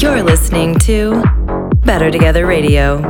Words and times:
You're 0.00 0.22
listening 0.22 0.78
to 0.80 1.22
Better 1.84 2.10
Together 2.10 2.46
Radio, 2.46 3.02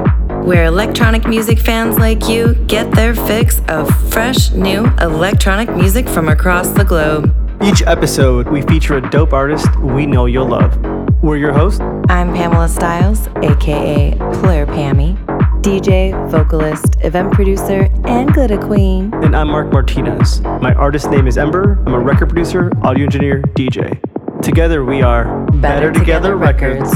where 0.42 0.64
electronic 0.64 1.24
music 1.24 1.60
fans 1.60 2.01
like 2.01 2.28
you 2.28 2.54
get 2.66 2.90
their 2.90 3.14
fix 3.14 3.60
of 3.69 3.88
fresh, 4.10 4.51
new 4.51 4.87
electronic 5.00 5.71
music 5.71 6.08
from 6.08 6.29
across 6.29 6.71
the 6.71 6.84
globe. 6.84 7.32
Each 7.62 7.82
episode, 7.82 8.48
we 8.48 8.62
feature 8.62 8.97
a 8.97 9.08
dope 9.08 9.33
artist 9.33 9.69
we 9.76 10.04
know 10.04 10.26
you'll 10.26 10.48
love. 10.48 10.76
We're 11.22 11.37
your 11.37 11.53
hosts. 11.53 11.79
I'm 12.08 12.34
Pamela 12.34 12.69
Styles, 12.69 13.29
aka 13.37 14.16
Plur 14.19 14.66
Pammy, 14.66 15.16
DJ, 15.62 16.11
vocalist, 16.29 16.97
event 17.05 17.33
producer, 17.33 17.88
and 18.05 18.34
glitter 18.34 18.59
queen. 18.59 19.15
And 19.23 19.37
I'm 19.37 19.47
Mark 19.47 19.73
Martinez. 19.73 20.41
My 20.41 20.75
artist 20.75 21.09
name 21.09 21.29
is 21.29 21.38
Ember. 21.38 21.80
I'm 21.87 21.95
a 21.95 22.01
record 22.01 22.30
producer, 22.30 22.73
audio 22.83 23.05
engineer, 23.05 23.43
DJ. 23.55 24.10
Together 24.43 24.85
we 24.85 25.03
are 25.03 25.25
Better, 25.53 25.91
Better 25.91 25.93
Together, 25.93 26.30
Together 26.30 26.37
Records. 26.37 26.91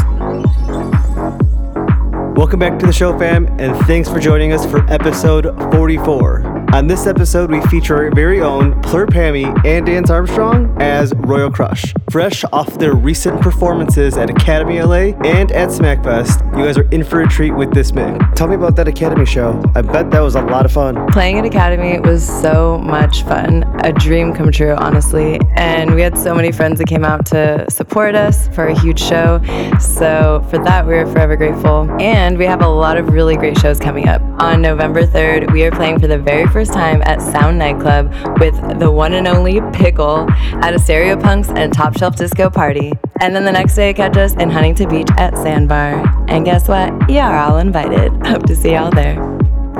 Welcome 2.36 2.58
back 2.58 2.78
to 2.78 2.86
the 2.86 2.92
show, 2.92 3.18
fam, 3.18 3.46
and 3.60 3.76
thanks 3.86 4.08
for 4.08 4.18
joining 4.18 4.52
us 4.52 4.64
for 4.64 4.84
episode 4.90 5.44
44. 5.72 6.43
On 6.74 6.88
this 6.88 7.06
episode, 7.06 7.52
we 7.52 7.60
feature 7.68 7.94
our 7.94 8.10
very 8.10 8.40
own 8.40 8.82
Plur 8.82 9.06
Pammy 9.06 9.44
and 9.64 9.86
Dance 9.86 10.10
Armstrong 10.10 10.76
as 10.82 11.14
Royal 11.18 11.48
Crush. 11.48 11.94
Fresh 12.10 12.42
off 12.52 12.80
their 12.80 12.94
recent 12.94 13.40
performances 13.40 14.16
at 14.16 14.28
Academy 14.28 14.82
LA 14.82 15.16
and 15.24 15.52
at 15.52 15.68
Smackfest, 15.68 16.44
you 16.58 16.64
guys 16.64 16.76
are 16.76 16.88
in 16.90 17.04
for 17.04 17.20
a 17.20 17.28
treat 17.28 17.52
with 17.52 17.72
this 17.72 17.92
mix. 17.92 18.24
Tell 18.34 18.48
me 18.48 18.56
about 18.56 18.74
that 18.74 18.88
Academy 18.88 19.24
show. 19.24 19.62
I 19.76 19.82
bet 19.82 20.10
that 20.10 20.18
was 20.18 20.34
a 20.34 20.42
lot 20.42 20.64
of 20.64 20.72
fun. 20.72 21.06
Playing 21.12 21.38
at 21.38 21.44
Academy 21.44 22.00
was 22.00 22.26
so 22.26 22.78
much 22.78 23.22
fun. 23.22 23.62
A 23.84 23.92
dream 23.92 24.34
come 24.34 24.50
true, 24.50 24.74
honestly. 24.74 25.40
And 25.54 25.94
we 25.94 26.02
had 26.02 26.18
so 26.18 26.34
many 26.34 26.50
friends 26.50 26.80
that 26.80 26.88
came 26.88 27.04
out 27.04 27.24
to 27.26 27.66
support 27.70 28.16
us 28.16 28.48
for 28.48 28.66
a 28.66 28.76
huge 28.80 28.98
show. 29.00 29.40
So 29.78 30.44
for 30.50 30.58
that, 30.64 30.88
we 30.88 30.94
are 30.94 31.06
forever 31.06 31.36
grateful. 31.36 31.88
And 32.00 32.36
we 32.36 32.46
have 32.46 32.62
a 32.62 32.68
lot 32.68 32.96
of 32.96 33.10
really 33.10 33.36
great 33.36 33.58
shows 33.58 33.78
coming 33.78 34.08
up. 34.08 34.20
On 34.40 34.60
November 34.60 35.06
3rd, 35.06 35.52
we 35.52 35.62
are 35.62 35.70
playing 35.70 36.00
for 36.00 36.08
the 36.08 36.18
very 36.18 36.48
first 36.48 36.63
time 36.72 37.02
at 37.02 37.20
Sound 37.20 37.58
Nightclub 37.58 38.12
with 38.38 38.54
the 38.78 38.90
one 38.90 39.14
and 39.14 39.26
only 39.26 39.60
Pickle 39.72 40.30
at 40.30 40.74
a 40.74 40.78
Stereopunks 40.78 41.56
and 41.56 41.72
Top 41.72 41.96
Shelf 41.98 42.16
Disco 42.16 42.50
party. 42.50 42.92
And 43.20 43.34
then 43.34 43.44
the 43.44 43.52
next 43.52 43.74
day, 43.74 43.92
catch 43.94 44.16
us 44.16 44.34
in 44.34 44.50
Huntington 44.50 44.88
Beach 44.88 45.08
at 45.18 45.36
Sandbar. 45.36 46.04
And 46.28 46.44
guess 46.44 46.68
what? 46.68 47.10
You 47.10 47.20
are 47.20 47.38
all 47.38 47.58
invited. 47.58 48.12
Hope 48.26 48.44
to 48.46 48.56
see 48.56 48.72
y'all 48.72 48.90
there. 48.90 49.16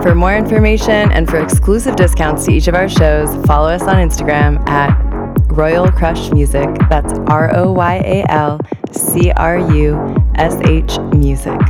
For 0.03 0.15
more 0.15 0.37
information 0.37 1.13
and 1.13 1.29
for 1.29 1.39
exclusive 1.39 1.97
discounts 1.97 2.45
to 2.47 2.53
each 2.53 2.69
of 2.69 2.75
our 2.75 2.89
shows, 2.89 3.35
follow 3.47 3.69
us 3.69 3.83
on 3.83 3.97
Instagram 3.97 4.67
at 4.69 4.91
Royal 5.47 5.91
Crush 5.91 6.31
Music. 6.31 6.69
That's 6.91 7.13
R 7.29 7.55
O 7.57 7.73
Y 7.73 7.95
A 8.05 8.25
L 8.29 8.61
C 8.93 9.31
R 9.31 9.59
U 9.73 10.17
S 10.35 10.57
H 10.69 10.99
Music. 11.15 11.61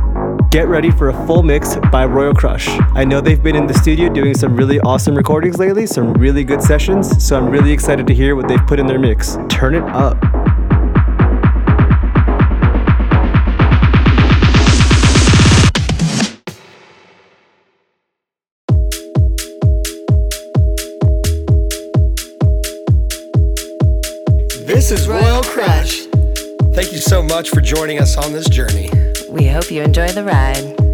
Get 0.55 0.69
ready 0.69 0.89
for 0.89 1.09
a 1.09 1.27
full 1.27 1.43
mix 1.43 1.75
by 1.91 2.05
Royal 2.05 2.33
Crush. 2.33 2.69
I 2.95 3.03
know 3.03 3.19
they've 3.19 3.43
been 3.43 3.57
in 3.57 3.67
the 3.67 3.73
studio 3.73 4.07
doing 4.07 4.33
some 4.33 4.55
really 4.55 4.79
awesome 4.79 5.13
recordings 5.13 5.57
lately, 5.57 5.85
some 5.85 6.13
really 6.13 6.45
good 6.45 6.61
sessions, 6.61 7.21
so 7.21 7.35
I'm 7.35 7.49
really 7.49 7.73
excited 7.73 8.07
to 8.07 8.13
hear 8.13 8.37
what 8.37 8.47
they've 8.47 8.65
put 8.65 8.79
in 8.79 8.87
their 8.87 8.97
mix. 8.97 9.37
Turn 9.49 9.75
it 9.75 9.83
up. 9.83 10.17
This 24.65 24.91
is 24.91 25.09
Royal 25.09 25.43
Crush. 25.43 26.05
Thank 26.73 26.93
you 26.93 26.99
so 26.99 27.21
much 27.21 27.49
for 27.49 27.59
joining 27.59 27.99
us 27.99 28.15
on 28.15 28.31
this 28.31 28.47
journey. 28.47 28.89
We 29.35 29.47
hope 29.47 29.69
you 29.69 29.81
enjoy 29.81 30.07
the 30.13 30.23
ride. 30.23 30.84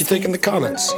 You 0.00 0.06
think 0.06 0.24
in 0.24 0.32
the 0.32 0.38
comments. 0.38 0.94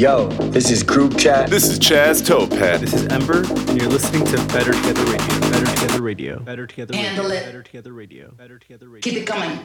Yo, 0.00 0.28
this 0.48 0.70
is 0.70 0.82
Group 0.82 1.18
Chat. 1.18 1.50
This 1.50 1.68
is 1.68 1.78
Chaz 1.78 2.26
Topaz. 2.26 2.80
This 2.80 2.94
is 2.94 3.06
Ember, 3.08 3.42
and 3.44 3.78
you're 3.78 3.90
listening 3.90 4.24
to 4.24 4.36
Better 4.46 4.72
Together 4.72 5.04
Radio. 5.04 5.50
Better 5.50 5.66
Together 5.66 6.02
Radio. 6.02 6.38
Better 6.38 6.66
Together 6.66 6.94
Radio. 6.94 7.06
Handle 7.06 7.30
it. 7.30 7.44
Better 7.44 7.62
Together 7.62 7.92
Radio. 7.92 8.30
Better 8.30 8.58
Together 8.58 8.88
Radio. 8.88 9.02
Keep 9.02 9.20
it 9.20 9.26
coming. 9.26 9.58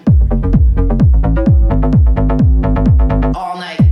All 3.34 3.58
night. 3.58 3.85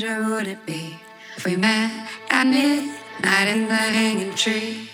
Stranger 0.00 0.30
would 0.30 0.46
it 0.46 0.64
be 0.64 0.98
if 1.36 1.44
we 1.44 1.56
met 1.56 2.08
at 2.30 2.46
midnight 2.46 3.48
in 3.48 3.68
the 3.68 3.74
hanging 3.74 4.34
tree? 4.34 4.88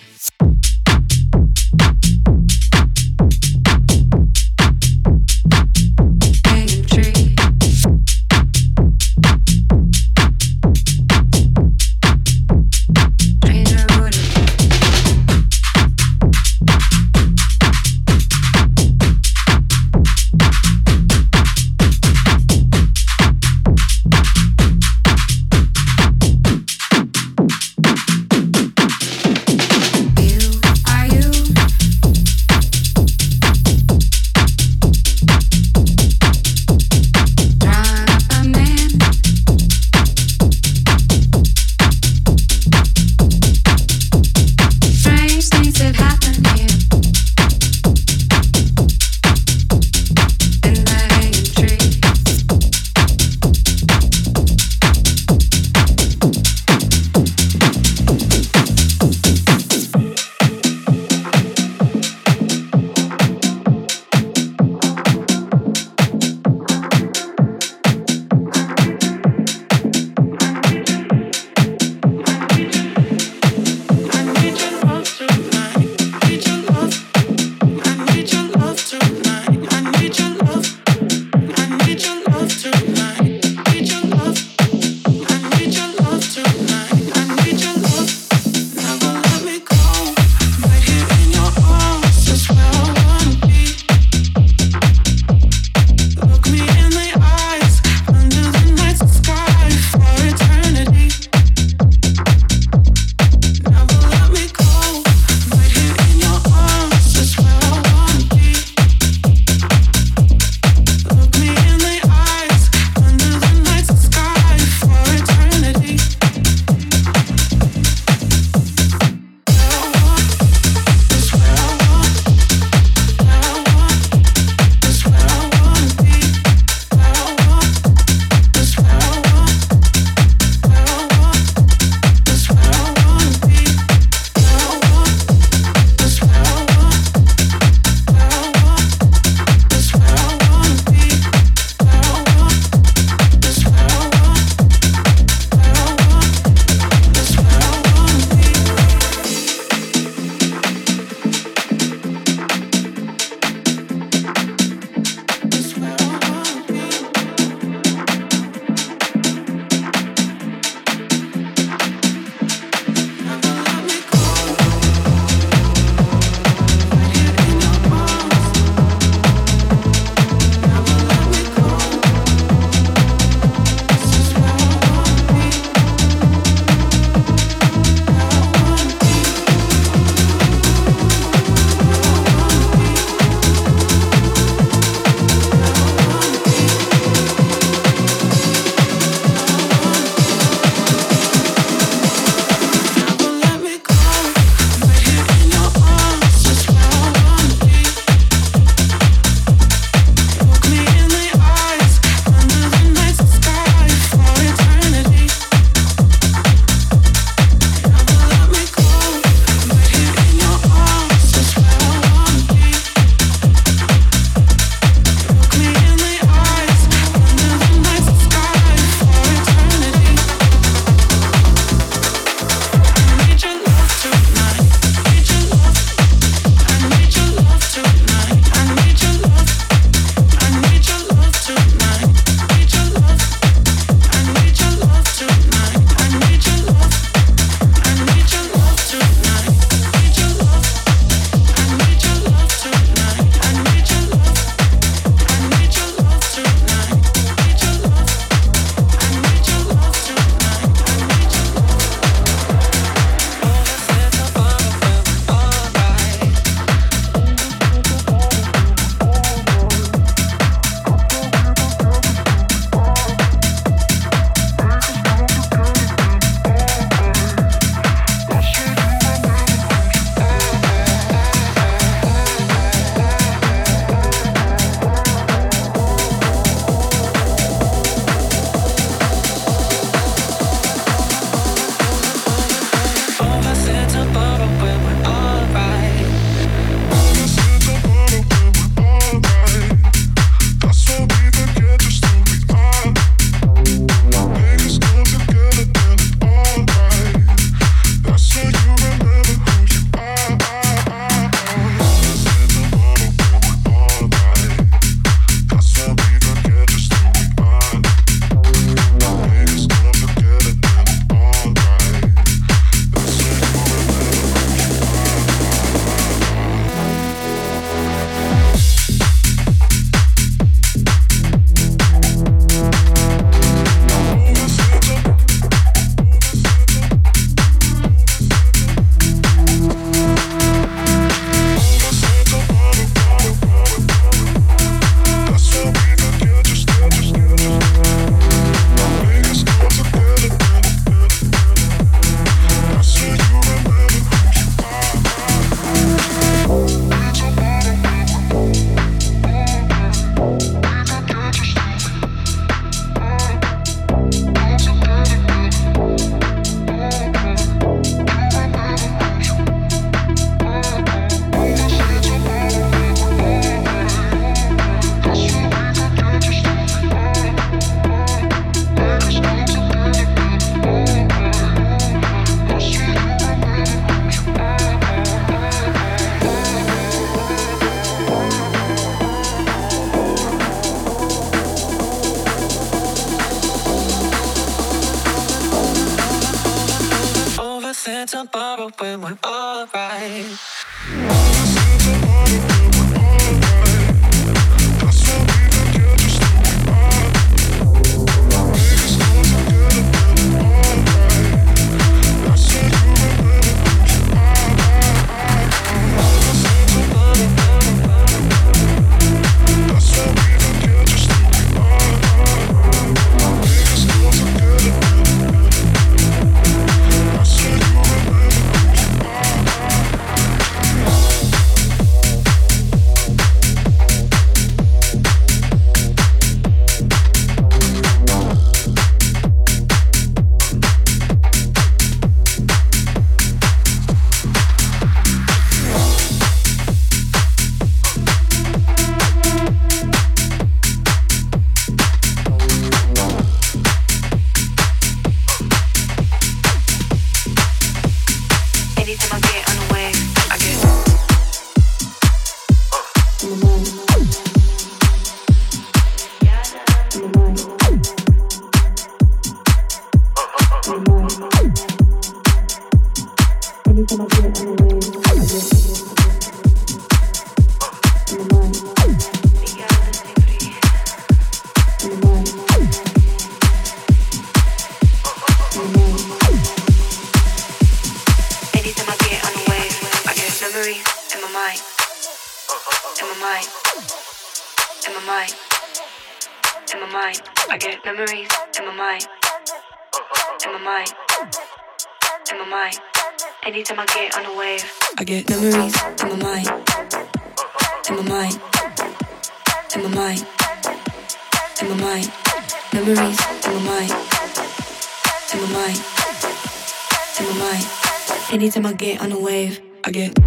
Anytime 508.47 508.65
I 508.65 508.73
get 508.75 509.01
on 509.01 509.11
a 509.11 509.19
wave, 509.19 509.59
I 509.83 509.91
get. 509.91 510.17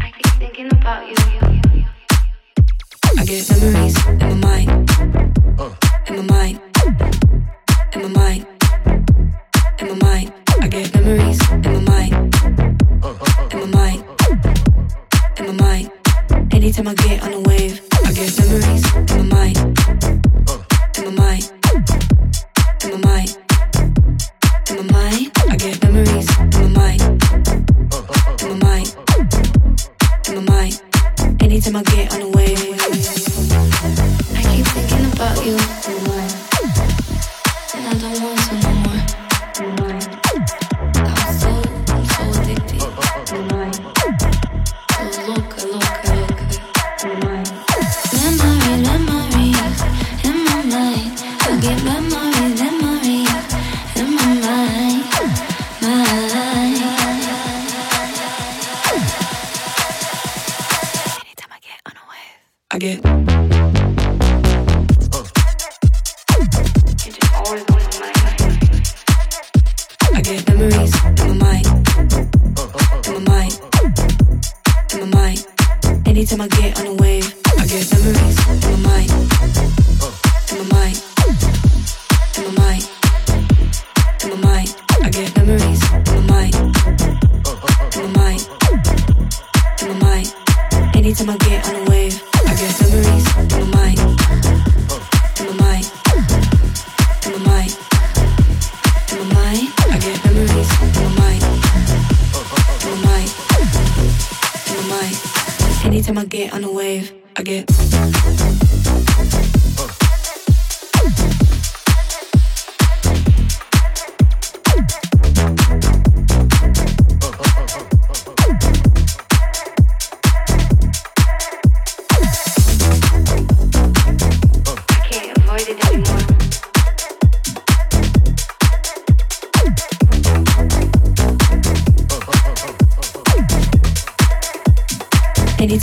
I 0.00 0.12
keep 0.18 0.32
thinking 0.38 0.70
about 0.70 1.08
you. 1.08 1.16
I 3.16 3.24
get 3.24 3.50
on 3.50 3.60
the 3.60 3.66
wave, 3.74 3.96
I 4.06 4.14
get. 4.16 4.72
Anytime 16.62 16.86
I 16.86 16.94
get 16.94 17.22
on 17.24 17.42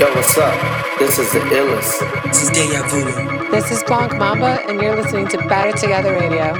Yo, 0.00 0.12
what's 0.12 0.36
up? 0.38 0.98
This 0.98 1.20
is 1.20 1.32
the 1.32 1.38
illest. 1.38 2.24
This 2.24 2.42
is 2.42 2.50
Deja 2.50 2.82
Vu. 2.88 3.50
This 3.52 3.70
is 3.70 3.82
Bonk 3.84 4.18
Mamba, 4.18 4.60
and 4.68 4.82
you're 4.82 4.96
listening 4.96 5.28
to 5.28 5.38
Better 5.46 5.70
Together 5.78 6.12
Radio. 6.12 6.52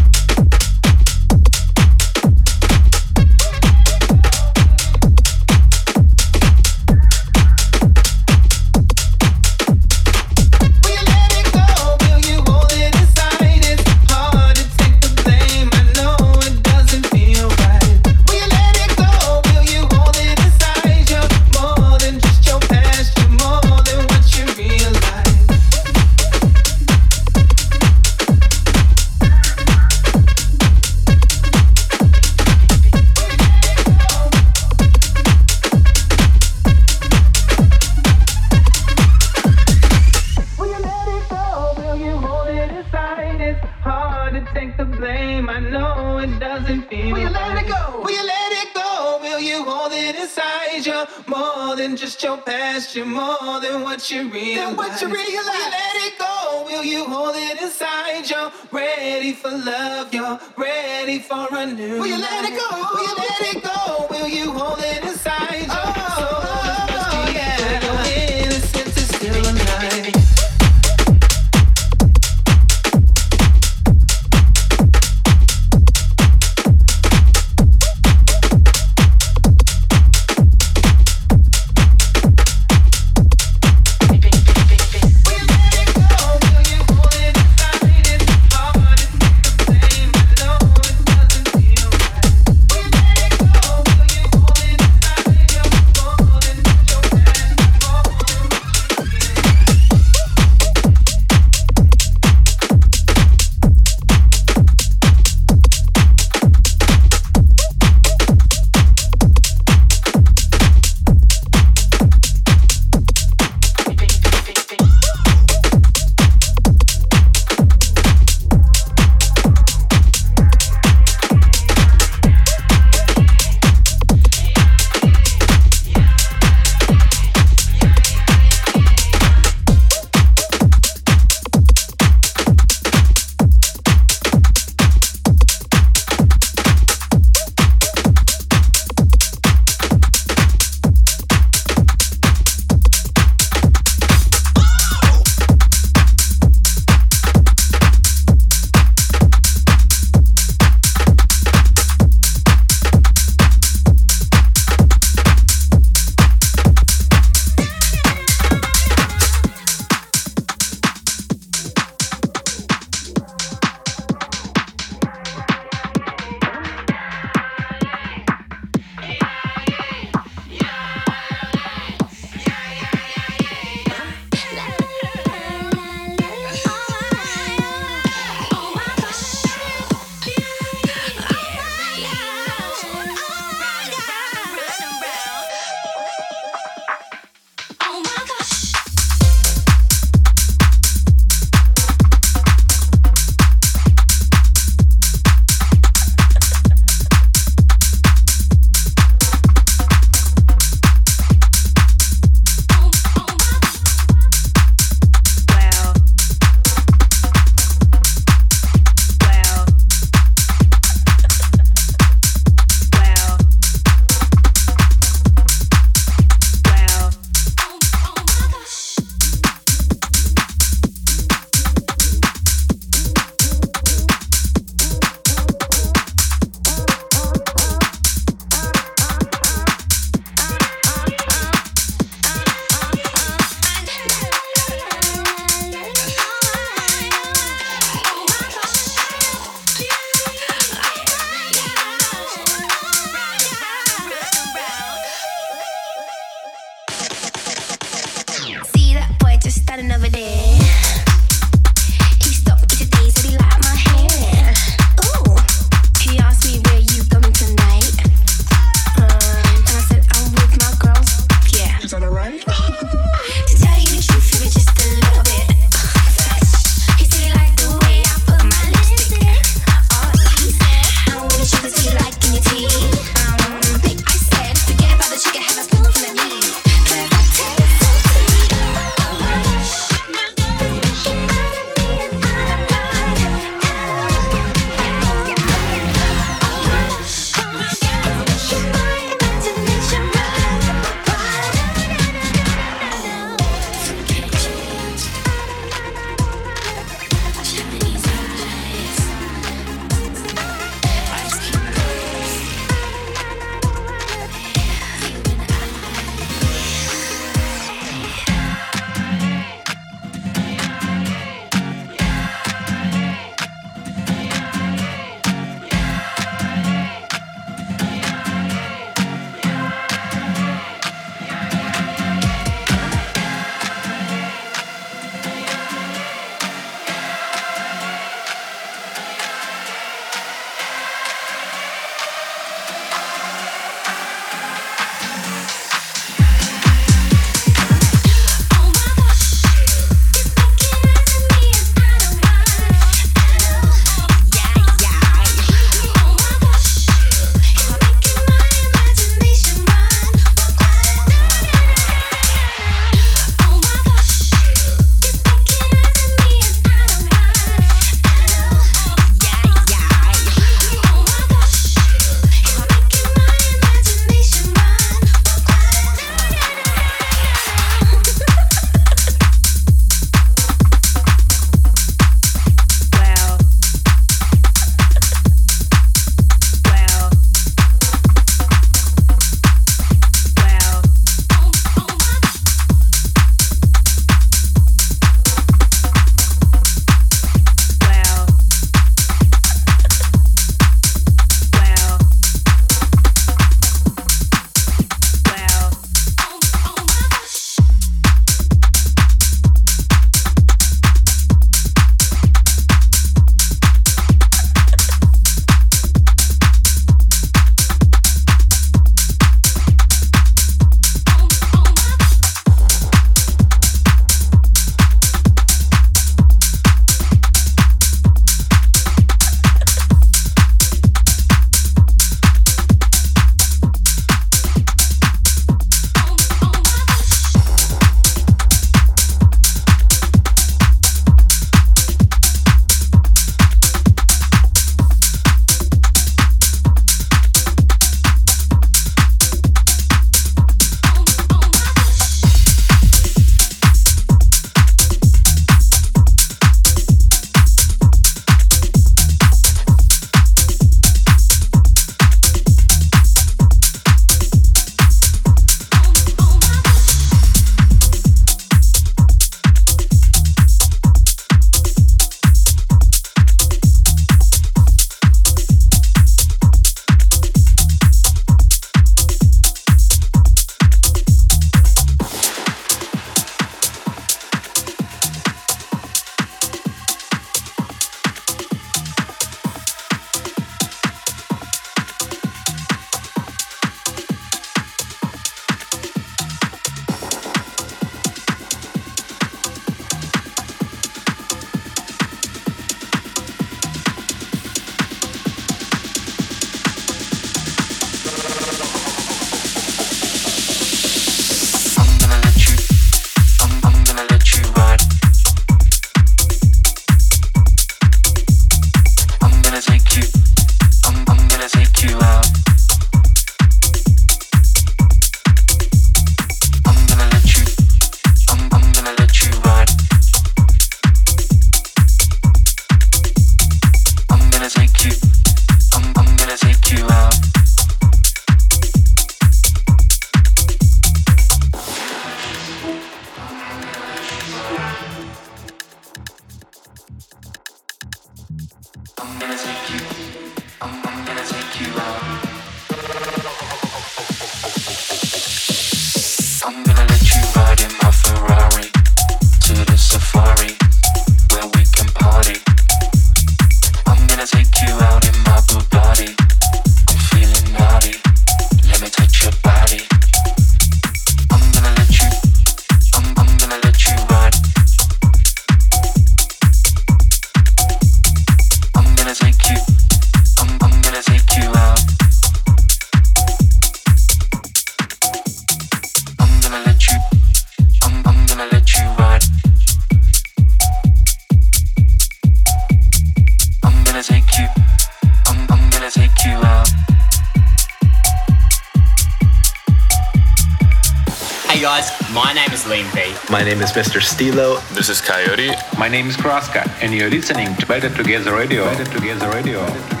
Name 593.55 593.61
is 593.63 593.71
Mr. 593.73 594.01
Stilo. 594.01 594.61
This 594.71 594.87
is 594.87 595.01
Coyote. 595.01 595.51
My 595.77 595.89
name 595.89 596.07
is 596.07 596.15
Kraska, 596.15 596.65
and 596.81 596.93
you're 596.93 597.09
listening 597.09 597.53
to 597.57 597.65
Better 597.65 597.89
Together 597.89 598.33
Radio. 598.33 598.63
Better 598.63 598.85
Together 598.85 599.29
Radio. 599.29 599.59
Better 599.65 599.89
Together. 599.89 600.00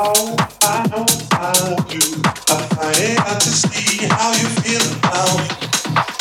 Anything 0.00 0.38
and 4.04 4.12
I'll 4.12 4.32
listen. 4.32 6.17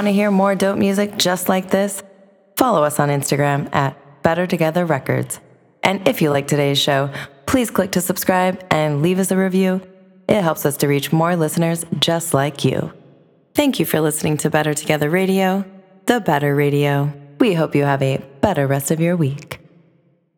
Want 0.00 0.08
to 0.08 0.12
hear 0.12 0.30
more 0.30 0.54
dope 0.54 0.78
music 0.78 1.18
just 1.18 1.50
like 1.50 1.68
this? 1.68 2.02
Follow 2.56 2.84
us 2.84 2.98
on 2.98 3.10
Instagram 3.10 3.68
at 3.74 4.22
Better 4.22 4.46
Together 4.46 4.86
Records. 4.86 5.40
And 5.82 6.08
if 6.08 6.22
you 6.22 6.30
like 6.30 6.48
today's 6.48 6.80
show, 6.80 7.10
please 7.44 7.70
click 7.70 7.90
to 7.90 8.00
subscribe 8.00 8.64
and 8.70 9.02
leave 9.02 9.18
us 9.18 9.30
a 9.30 9.36
review. 9.36 9.82
It 10.26 10.40
helps 10.40 10.64
us 10.64 10.78
to 10.78 10.88
reach 10.88 11.12
more 11.12 11.36
listeners 11.36 11.84
just 11.98 12.32
like 12.32 12.64
you. 12.64 12.94
Thank 13.54 13.78
you 13.78 13.84
for 13.84 14.00
listening 14.00 14.38
to 14.38 14.48
Better 14.48 14.72
Together 14.72 15.10
Radio, 15.10 15.66
the 16.06 16.18
better 16.18 16.54
radio. 16.54 17.12
We 17.38 17.52
hope 17.52 17.74
you 17.74 17.84
have 17.84 18.00
a 18.00 18.24
better 18.40 18.66
rest 18.66 18.90
of 18.90 19.00
your 19.00 19.18
week. 19.18 19.49